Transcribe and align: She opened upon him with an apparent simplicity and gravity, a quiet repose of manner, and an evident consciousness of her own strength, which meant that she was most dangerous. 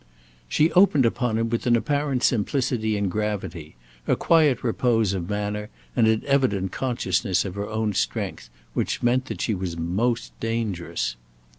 She 0.49 0.71
opened 0.71 1.05
upon 1.05 1.37
him 1.37 1.51
with 1.51 1.67
an 1.67 1.75
apparent 1.75 2.23
simplicity 2.23 2.97
and 2.97 3.11
gravity, 3.11 3.75
a 4.07 4.15
quiet 4.15 4.63
repose 4.63 5.13
of 5.13 5.29
manner, 5.29 5.69
and 5.95 6.07
an 6.07 6.23
evident 6.25 6.71
consciousness 6.71 7.45
of 7.45 7.53
her 7.53 7.69
own 7.69 7.93
strength, 7.93 8.49
which 8.73 9.03
meant 9.03 9.25
that 9.25 9.41
she 9.41 9.53
was 9.53 9.77
most 9.77 10.31
dangerous. 10.39 11.17